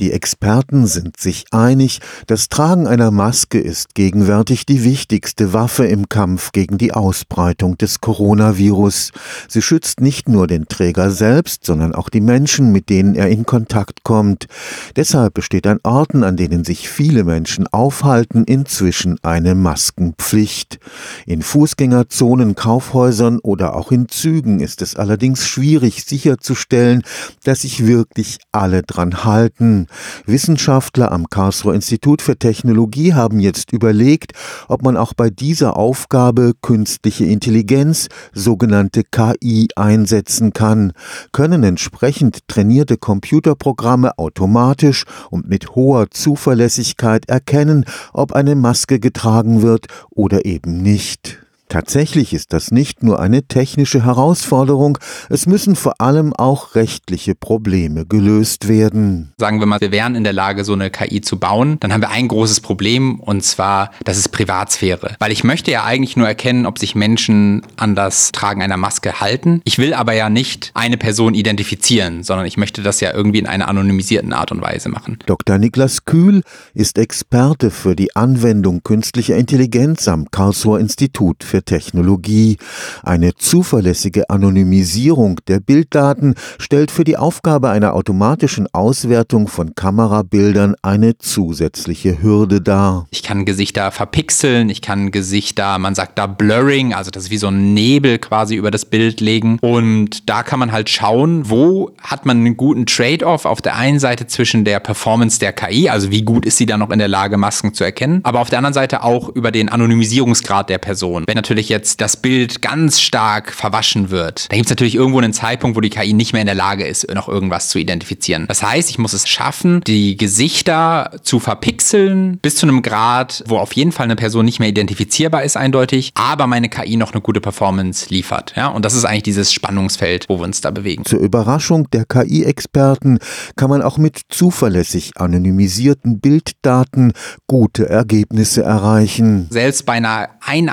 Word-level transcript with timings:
Die 0.00 0.10
Experten 0.10 0.88
sind 0.88 1.20
sich 1.20 1.44
einig, 1.52 2.00
das 2.26 2.48
Tragen 2.48 2.88
einer 2.88 3.12
Maske 3.12 3.60
ist 3.60 3.94
gegenwärtig 3.94 4.66
die 4.66 4.82
wichtigste 4.82 5.52
Waffe 5.52 5.86
im 5.86 6.08
Kampf 6.08 6.50
gegen 6.50 6.78
die 6.78 6.92
Ausbreitung 6.92 7.78
des 7.78 8.00
Coronavirus. 8.00 9.12
Sie 9.46 9.62
schützt 9.62 10.00
nicht 10.00 10.28
nur 10.28 10.48
den 10.48 10.66
Träger 10.66 11.12
selbst, 11.12 11.64
sondern 11.64 11.94
auch 11.94 12.08
die 12.08 12.20
Menschen, 12.20 12.72
mit 12.72 12.88
denen 12.88 13.14
er 13.14 13.28
in 13.28 13.46
Kontakt 13.46 14.02
kommt. 14.02 14.48
Deshalb 14.96 15.34
besteht 15.34 15.64
an 15.68 15.78
Orten, 15.84 16.24
an 16.24 16.36
denen 16.36 16.64
sich 16.64 16.88
viele 16.88 17.22
Menschen 17.22 17.68
aufhalten, 17.68 18.42
inzwischen 18.42 19.20
eine 19.22 19.54
Maskenpflicht. 19.54 20.80
In 21.24 21.40
Fußgängerzonen, 21.40 22.56
Kaufhäusern 22.56 23.38
oder 23.38 23.76
auch 23.76 23.92
in 23.92 24.08
Zügen 24.08 24.58
ist 24.58 24.82
es 24.82 24.96
allerdings 24.96 25.46
schwierig 25.46 26.04
sicherzustellen, 26.04 27.04
dass 27.44 27.60
sich 27.60 27.86
wirklich 27.86 28.38
alle 28.50 28.82
dran 28.82 29.22
halten. 29.22 29.83
Wissenschaftler 30.26 31.12
am 31.12 31.28
Karlsruher 31.28 31.74
Institut 31.74 32.22
für 32.22 32.38
Technologie 32.38 33.14
haben 33.14 33.40
jetzt 33.40 33.72
überlegt, 33.72 34.32
ob 34.68 34.82
man 34.82 34.96
auch 34.96 35.14
bei 35.14 35.30
dieser 35.30 35.76
Aufgabe 35.76 36.52
künstliche 36.62 37.24
Intelligenz, 37.24 38.08
sogenannte 38.32 39.02
KI, 39.04 39.68
einsetzen 39.76 40.52
kann. 40.52 40.92
Können 41.32 41.62
entsprechend 41.62 42.48
trainierte 42.48 42.96
Computerprogramme 42.96 44.18
automatisch 44.18 45.04
und 45.30 45.48
mit 45.48 45.74
hoher 45.74 46.10
Zuverlässigkeit 46.10 47.28
erkennen, 47.28 47.84
ob 48.12 48.32
eine 48.32 48.54
Maske 48.54 48.98
getragen 49.00 49.62
wird 49.62 49.86
oder 50.10 50.44
eben 50.44 50.82
nicht. 50.82 51.43
Tatsächlich 51.68 52.34
ist 52.34 52.52
das 52.52 52.70
nicht 52.70 53.02
nur 53.02 53.20
eine 53.20 53.42
technische 53.44 54.04
Herausforderung, 54.04 54.98
es 55.30 55.46
müssen 55.46 55.76
vor 55.76 56.00
allem 56.00 56.32
auch 56.32 56.74
rechtliche 56.74 57.34
Probleme 57.34 58.06
gelöst 58.06 58.68
werden. 58.68 59.32
Sagen 59.38 59.60
wir 59.60 59.66
mal, 59.66 59.80
wir 59.80 59.90
wären 59.90 60.14
in 60.14 60.24
der 60.24 60.32
Lage, 60.32 60.64
so 60.64 60.74
eine 60.74 60.90
KI 60.90 61.20
zu 61.20 61.38
bauen, 61.38 61.78
dann 61.80 61.92
haben 61.92 62.02
wir 62.02 62.10
ein 62.10 62.28
großes 62.28 62.60
Problem 62.60 63.18
und 63.18 63.42
zwar, 63.42 63.90
das 64.04 64.18
ist 64.18 64.28
Privatsphäre. 64.28 65.16
Weil 65.18 65.32
ich 65.32 65.42
möchte 65.42 65.70
ja 65.70 65.84
eigentlich 65.84 66.16
nur 66.16 66.28
erkennen, 66.28 66.66
ob 66.66 66.78
sich 66.78 66.94
Menschen 66.94 67.62
an 67.76 67.94
das 67.94 68.30
Tragen 68.32 68.62
einer 68.62 68.76
Maske 68.76 69.20
halten. 69.20 69.60
Ich 69.64 69.78
will 69.78 69.94
aber 69.94 70.12
ja 70.12 70.28
nicht 70.28 70.70
eine 70.74 70.96
Person 70.96 71.34
identifizieren, 71.34 72.22
sondern 72.22 72.46
ich 72.46 72.56
möchte 72.56 72.82
das 72.82 73.00
ja 73.00 73.12
irgendwie 73.12 73.38
in 73.38 73.46
einer 73.46 73.68
anonymisierten 73.68 74.32
Art 74.32 74.52
und 74.52 74.60
Weise 74.60 74.88
machen. 74.88 75.18
Dr. 75.26 75.58
Niklas 75.58 76.04
Kühl 76.04 76.42
ist 76.74 76.98
Experte 76.98 77.70
für 77.70 77.96
die 77.96 78.14
Anwendung 78.14 78.82
künstlicher 78.82 79.36
Intelligenz 79.36 80.08
am 80.08 80.30
Karlsruher 80.30 80.78
Institut 80.78 81.42
für 81.54 81.64
Technologie. 81.64 82.56
Eine 83.04 83.36
zuverlässige 83.36 84.28
Anonymisierung 84.28 85.38
der 85.46 85.60
Bilddaten 85.60 86.34
stellt 86.58 86.90
für 86.90 87.04
die 87.04 87.16
Aufgabe 87.16 87.70
einer 87.70 87.94
automatischen 87.94 88.66
Auswertung 88.72 89.46
von 89.46 89.76
Kamerabildern 89.76 90.74
eine 90.82 91.16
zusätzliche 91.16 92.20
Hürde 92.20 92.60
dar. 92.60 93.06
Ich 93.10 93.22
kann 93.22 93.44
Gesichter 93.44 93.92
verpixeln, 93.92 94.68
ich 94.68 94.82
kann 94.82 95.12
Gesichter, 95.12 95.78
man 95.78 95.94
sagt 95.94 96.18
da 96.18 96.26
Blurring, 96.26 96.92
also 96.92 97.12
das 97.12 97.24
ist 97.24 97.30
wie 97.30 97.38
so 97.38 97.46
ein 97.46 97.72
Nebel 97.72 98.18
quasi 98.18 98.56
über 98.56 98.72
das 98.72 98.84
Bild 98.84 99.20
legen. 99.20 99.58
Und 99.60 100.28
da 100.28 100.42
kann 100.42 100.58
man 100.58 100.72
halt 100.72 100.90
schauen, 100.90 101.48
wo 101.48 101.92
hat 102.02 102.26
man 102.26 102.38
einen 102.38 102.56
guten 102.56 102.86
Trade-off 102.86 103.44
auf 103.44 103.62
der 103.62 103.76
einen 103.76 104.00
Seite 104.00 104.26
zwischen 104.26 104.64
der 104.64 104.80
Performance 104.80 105.38
der 105.38 105.52
KI, 105.52 105.88
also 105.88 106.10
wie 106.10 106.22
gut 106.22 106.46
ist 106.46 106.56
sie 106.56 106.66
dann 106.66 106.80
noch 106.80 106.90
in 106.90 106.98
der 106.98 107.06
Lage, 107.06 107.36
Masken 107.36 107.74
zu 107.74 107.84
erkennen, 107.84 108.22
aber 108.24 108.40
auf 108.40 108.50
der 108.50 108.58
anderen 108.58 108.74
Seite 108.74 109.04
auch 109.04 109.28
über 109.28 109.52
den 109.52 109.68
Anonymisierungsgrad 109.68 110.68
der 110.68 110.78
Person. 110.78 111.22
Wenn 111.28 111.36
natürlich 111.44 111.68
jetzt 111.68 112.00
das 112.00 112.16
Bild 112.16 112.62
ganz 112.62 113.02
stark 113.02 113.52
verwaschen 113.52 114.08
wird, 114.08 114.50
dann 114.50 114.56
gibt 114.56 114.66
es 114.66 114.70
natürlich 114.70 114.94
irgendwo 114.94 115.18
einen 115.18 115.34
Zeitpunkt, 115.34 115.76
wo 115.76 115.82
die 115.82 115.90
KI 115.90 116.14
nicht 116.14 116.32
mehr 116.32 116.40
in 116.40 116.46
der 116.46 116.54
Lage 116.54 116.86
ist, 116.86 117.12
noch 117.12 117.28
irgendwas 117.28 117.68
zu 117.68 117.78
identifizieren. 117.78 118.46
Das 118.48 118.62
heißt, 118.62 118.88
ich 118.88 118.98
muss 118.98 119.12
es 119.12 119.28
schaffen, 119.28 119.82
die 119.86 120.16
Gesichter 120.16 121.10
zu 121.22 121.40
verpixeln 121.40 122.38
bis 122.40 122.56
zu 122.56 122.66
einem 122.66 122.80
Grad, 122.80 123.44
wo 123.46 123.58
auf 123.58 123.74
jeden 123.74 123.92
Fall 123.92 124.04
eine 124.04 124.16
Person 124.16 124.46
nicht 124.46 124.58
mehr 124.58 124.70
identifizierbar 124.70 125.44
ist, 125.44 125.58
eindeutig, 125.58 126.12
aber 126.14 126.46
meine 126.46 126.70
KI 126.70 126.96
noch 126.96 127.12
eine 127.12 127.20
gute 127.20 127.42
Performance 127.42 128.06
liefert. 128.08 128.54
Ja? 128.56 128.68
Und 128.68 128.86
das 128.86 128.94
ist 128.94 129.04
eigentlich 129.04 129.24
dieses 129.24 129.52
Spannungsfeld, 129.52 130.24
wo 130.30 130.38
wir 130.38 130.44
uns 130.44 130.62
da 130.62 130.70
bewegen. 130.70 131.04
Zur 131.04 131.18
Überraschung 131.18 131.90
der 131.90 132.06
KI-Experten 132.06 133.18
kann 133.54 133.68
man 133.68 133.82
auch 133.82 133.98
mit 133.98 134.22
zuverlässig 134.30 135.10
anonymisierten 135.16 136.20
Bilddaten 136.20 137.12
gute 137.46 137.86
Ergebnisse 137.86 138.62
erreichen. 138.62 139.46
Selbst 139.50 139.84
bei 139.84 139.92
einer 139.92 140.30
ein 140.40 140.70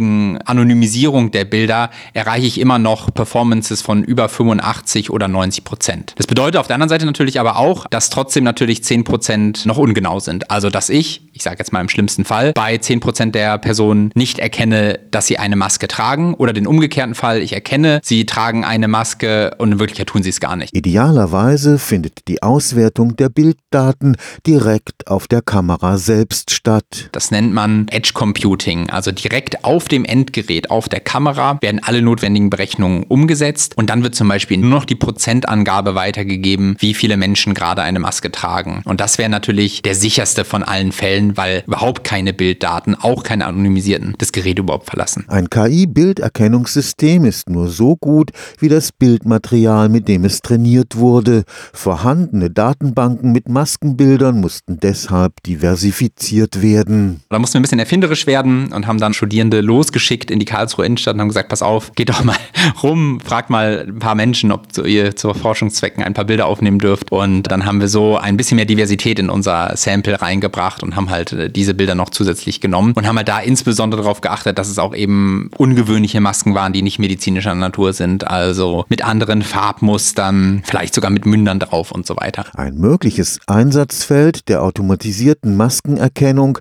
eindeutigen 0.00 0.38
Anonymisierung 0.44 1.30
der 1.30 1.44
Bilder 1.44 1.90
erreiche 2.14 2.46
ich 2.46 2.60
immer 2.60 2.78
noch 2.78 3.12
Performances 3.12 3.82
von 3.82 4.02
über 4.02 4.28
85 4.28 5.10
oder 5.10 5.28
90 5.28 5.64
Prozent. 5.64 6.14
Das 6.16 6.26
bedeutet 6.26 6.56
auf 6.56 6.66
der 6.66 6.74
anderen 6.74 6.88
Seite 6.88 7.06
natürlich 7.06 7.38
aber 7.38 7.56
auch, 7.56 7.86
dass 7.88 8.10
trotzdem 8.10 8.44
natürlich 8.44 8.82
10 8.82 9.04
Prozent 9.04 9.66
noch 9.66 9.76
ungenau 9.78 10.18
sind. 10.18 10.50
Also 10.50 10.70
dass 10.70 10.88
ich, 10.88 11.22
ich 11.32 11.42
sage 11.42 11.56
jetzt 11.58 11.72
mal 11.72 11.80
im 11.80 11.88
schlimmsten 11.88 12.24
Fall, 12.24 12.52
bei 12.54 12.78
10 12.78 13.00
Prozent 13.00 13.34
der 13.34 13.58
Personen 13.58 14.10
nicht 14.14 14.38
erkenne, 14.38 14.98
dass 15.10 15.26
sie 15.26 15.38
eine 15.38 15.56
Maske 15.56 15.88
tragen 15.88 16.34
oder 16.34 16.52
den 16.52 16.66
umgekehrten 16.66 17.14
Fall, 17.14 17.42
ich 17.42 17.52
erkenne, 17.52 18.00
sie 18.02 18.26
tragen 18.26 18.64
eine 18.64 18.88
Maske 18.88 19.54
und 19.58 19.72
in 19.72 19.78
Wirklichkeit 19.78 20.08
tun 20.08 20.22
sie 20.22 20.30
es 20.30 20.40
gar 20.40 20.56
nicht. 20.56 20.74
Idealerweise 20.74 21.78
findet 21.78 22.28
die 22.28 22.42
Auswertung 22.42 23.16
der 23.16 23.28
Bilddaten 23.28 24.16
direkt 24.46 25.08
auf 25.08 25.28
der 25.28 25.42
Kamera 25.42 25.98
selbst 25.98 26.50
statt. 26.50 27.08
Das 27.12 27.30
nennt 27.30 27.52
man 27.52 27.88
Edge 27.88 28.12
Computing, 28.14 28.90
also 28.90 29.12
direkt 29.12 29.64
auf 29.64 29.88
dem 29.92 30.04
Endgerät, 30.04 30.70
auf 30.70 30.88
der 30.88 31.00
Kamera 31.00 31.58
werden 31.60 31.80
alle 31.82 32.02
notwendigen 32.02 32.50
Berechnungen 32.50 33.04
umgesetzt 33.04 33.76
und 33.76 33.90
dann 33.90 34.02
wird 34.02 34.14
zum 34.14 34.28
Beispiel 34.28 34.58
nur 34.58 34.70
noch 34.70 34.84
die 34.84 34.94
Prozentangabe 34.94 35.94
weitergegeben, 35.94 36.76
wie 36.78 36.94
viele 36.94 37.16
Menschen 37.16 37.54
gerade 37.54 37.82
eine 37.82 37.98
Maske 37.98 38.30
tragen. 38.30 38.82
Und 38.84 39.00
das 39.00 39.18
wäre 39.18 39.30
natürlich 39.30 39.82
der 39.82 39.94
sicherste 39.94 40.44
von 40.44 40.62
allen 40.62 40.92
Fällen, 40.92 41.36
weil 41.36 41.62
überhaupt 41.66 42.04
keine 42.04 42.32
Bilddaten, 42.32 42.94
auch 42.94 43.22
keine 43.22 43.46
anonymisierten, 43.46 44.14
das 44.18 44.32
Gerät 44.32 44.58
überhaupt 44.58 44.86
verlassen. 44.86 45.24
Ein 45.28 45.50
KI-Bilderkennungssystem 45.50 47.24
ist 47.24 47.48
nur 47.48 47.68
so 47.68 47.96
gut 47.96 48.30
wie 48.58 48.68
das 48.68 48.92
Bildmaterial, 48.92 49.88
mit 49.88 50.08
dem 50.08 50.24
es 50.24 50.40
trainiert 50.40 50.96
wurde. 50.96 51.44
Vorhandene 51.72 52.50
Datenbanken 52.50 53.32
mit 53.32 53.48
Maskenbildern 53.48 54.40
mussten 54.40 54.78
deshalb 54.80 55.42
diversifiziert 55.42 56.62
werden. 56.62 57.20
Da 57.28 57.38
mussten 57.38 57.54
wir 57.54 57.60
ein 57.60 57.62
bisschen 57.62 57.78
erfinderisch 57.78 58.26
werden 58.26 58.72
und 58.72 58.86
haben 58.86 58.98
dann 58.98 59.14
Studierende 59.14 59.60
losgeschickt 59.80 60.30
in 60.30 60.38
die 60.38 60.44
Karlsruhe 60.44 60.84
Innenstadt 60.84 61.14
und 61.14 61.20
haben 61.22 61.28
gesagt, 61.28 61.48
pass 61.48 61.62
auf, 61.62 61.92
geht 61.94 62.10
doch 62.10 62.22
mal 62.22 62.36
rum, 62.82 63.18
fragt 63.24 63.48
mal 63.48 63.86
ein 63.88 63.98
paar 63.98 64.14
Menschen, 64.14 64.52
ob 64.52 64.66
ihr 64.84 65.16
zur 65.16 65.34
Forschungszwecken 65.34 66.04
ein 66.04 66.12
paar 66.12 66.26
Bilder 66.26 66.46
aufnehmen 66.46 66.78
dürft. 66.78 67.10
Und 67.10 67.44
dann 67.44 67.64
haben 67.64 67.80
wir 67.80 67.88
so 67.88 68.18
ein 68.18 68.36
bisschen 68.36 68.56
mehr 68.56 68.66
Diversität 68.66 69.18
in 69.18 69.30
unser 69.30 69.74
Sample 69.76 70.20
reingebracht 70.20 70.82
und 70.82 70.96
haben 70.96 71.08
halt 71.08 71.32
äh, 71.32 71.48
diese 71.48 71.72
Bilder 71.72 71.94
noch 71.94 72.10
zusätzlich 72.10 72.60
genommen 72.60 72.92
und 72.94 73.06
haben 73.06 73.16
halt 73.16 73.28
da 73.28 73.40
insbesondere 73.40 74.02
darauf 74.02 74.20
geachtet, 74.20 74.58
dass 74.58 74.68
es 74.68 74.78
auch 74.78 74.94
eben 74.94 75.50
ungewöhnliche 75.56 76.20
Masken 76.20 76.54
waren, 76.54 76.74
die 76.74 76.82
nicht 76.82 76.98
medizinischer 76.98 77.54
Natur 77.54 77.94
sind, 77.94 78.26
also 78.26 78.84
mit 78.90 79.02
anderen 79.02 79.40
Farbmustern, 79.40 80.62
vielleicht 80.64 80.94
sogar 80.94 81.10
mit 81.10 81.24
Mündern 81.24 81.58
drauf 81.58 81.90
und 81.90 82.06
so 82.06 82.16
weiter. 82.16 82.44
Ein 82.54 82.76
mögliches 82.76 83.40
Einsatzfeld 83.46 84.48
der 84.50 84.62
automatisierten 84.62 85.56
Maskenerkennung 85.56 86.58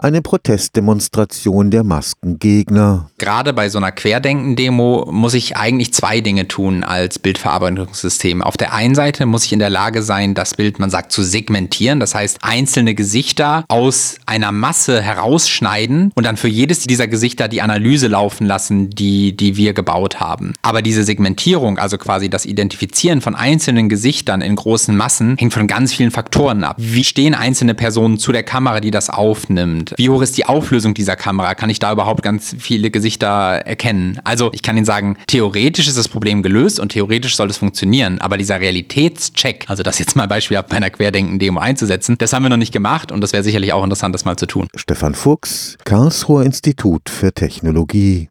eine 0.00 0.22
Protestdemonstration 0.22 1.70
der 1.70 1.84
Maskengegner. 2.60 3.10
Gerade 3.18 3.52
bei 3.52 3.68
so 3.68 3.78
einer 3.78 3.92
Querdenken-Demo 3.92 5.08
muss 5.10 5.34
ich 5.34 5.56
eigentlich 5.56 5.92
zwei 5.92 6.20
Dinge 6.20 6.48
tun 6.48 6.84
als 6.84 7.18
Bildverarbeitungssystem. 7.18 8.42
Auf 8.42 8.56
der 8.56 8.72
einen 8.72 8.94
Seite 8.94 9.26
muss 9.26 9.44
ich 9.44 9.52
in 9.52 9.58
der 9.58 9.70
Lage 9.70 10.02
sein, 10.02 10.34
das 10.34 10.54
Bild, 10.54 10.78
man 10.78 10.90
sagt, 10.90 11.12
zu 11.12 11.22
segmentieren. 11.22 12.00
Das 12.00 12.14
heißt, 12.14 12.38
einzelne 12.42 12.94
Gesichter 12.94 13.64
aus 13.68 14.16
einer 14.26 14.52
Masse 14.52 15.02
herausschneiden 15.02 16.12
und 16.14 16.24
dann 16.24 16.36
für 16.36 16.48
jedes 16.48 16.86
dieser 16.86 17.08
Gesichter 17.08 17.48
die 17.48 17.62
Analyse 17.62 18.08
laufen 18.08 18.46
lassen, 18.46 18.90
die, 18.90 19.36
die 19.36 19.56
wir 19.56 19.74
gebaut 19.74 20.20
haben. 20.20 20.54
Aber 20.62 20.82
diese 20.82 21.04
Segmentierung, 21.04 21.78
also 21.78 21.98
quasi 21.98 22.30
das 22.30 22.46
Identifizieren 22.46 23.20
von 23.20 23.34
einzelnen 23.34 23.88
Gesichtern 23.88 24.40
in 24.40 24.56
großen 24.56 24.96
Massen, 24.96 25.36
hängt 25.38 25.52
von 25.52 25.66
ganz 25.66 25.92
vielen 25.92 26.10
Faktoren 26.10 26.64
ab. 26.64 26.76
Wie 26.78 27.04
stehen 27.04 27.34
einzelne 27.34 27.74
Personen 27.74 28.18
zu 28.18 28.32
der 28.32 28.42
Kamera, 28.42 28.80
die 28.80 28.90
das 28.90 29.10
aufnimmt? 29.10 29.94
Wie 29.96 30.08
hoch 30.08 30.22
ist 30.22 30.38
die 30.38 30.46
Auflösung 30.46 30.94
dieser 30.94 31.16
Kamera? 31.16 31.54
Kann 31.54 31.70
ich 31.70 31.78
da 31.78 31.92
überhaupt 31.92 32.22
ganz 32.22 32.49
viele 32.58 32.90
Gesichter 32.90 33.26
erkennen? 33.26 34.18
Also 34.24 34.50
ich 34.52 34.62
kann 34.62 34.76
Ihnen 34.76 34.86
sagen, 34.86 35.16
theoretisch 35.26 35.88
ist 35.88 35.98
das 35.98 36.08
Problem 36.08 36.42
gelöst 36.42 36.80
und 36.80 36.90
theoretisch 36.90 37.36
soll 37.36 37.50
es 37.50 37.58
funktionieren, 37.58 38.20
aber 38.20 38.36
dieser 38.36 38.60
Realitätscheck, 38.60 39.64
also 39.68 39.82
das 39.82 39.98
jetzt 39.98 40.16
mal 40.16 40.28
beispielhaft 40.28 40.68
bei 40.68 40.76
einer 40.76 40.90
Querdenken-Demo 40.90 41.60
einzusetzen, 41.60 42.16
das 42.18 42.32
haben 42.32 42.42
wir 42.42 42.50
noch 42.50 42.56
nicht 42.56 42.72
gemacht 42.72 43.12
und 43.12 43.20
das 43.20 43.32
wäre 43.32 43.42
sicherlich 43.42 43.72
auch 43.72 43.84
interessant, 43.84 44.14
das 44.14 44.24
mal 44.24 44.36
zu 44.36 44.46
tun. 44.46 44.68
Stefan 44.76 45.14
Fuchs, 45.14 45.76
Karlsruher 45.84 46.44
Institut 46.44 47.08
für 47.08 47.32
Technologie. 47.32 48.28